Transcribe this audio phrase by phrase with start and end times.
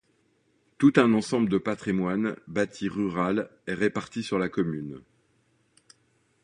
[0.79, 4.99] Tout un ensemble de patrimoine bâti rural est réparti sur la commune.